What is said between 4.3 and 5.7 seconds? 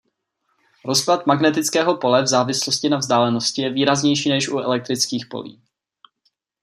u elektrických polí.